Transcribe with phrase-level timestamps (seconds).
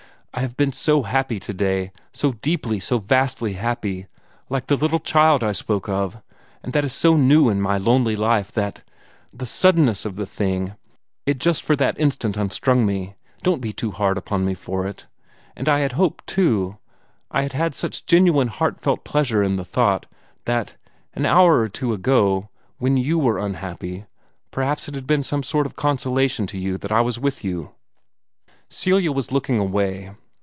[0.33, 4.07] "I have been so happy today so deeply, so vastly happy
[4.49, 6.19] like the little child I spoke of
[6.63, 8.81] and that is so new in my lonely life that
[9.33, 10.73] the suddenness of the thing
[11.25, 13.15] it just for the instant unstrung me.
[13.43, 15.05] Don't be too hard on me for it!
[15.55, 16.77] And I had hoped, too
[17.29, 20.05] I had had such genuine heartfelt pleasure in the thought
[20.45, 20.75] that,
[21.13, 22.49] an hour or two ago,
[22.79, 24.05] when you were unhappy,
[24.49, 27.73] perhaps it had been some sort of consolation to you that I was with you."
[28.71, 30.11] Celia was looking away.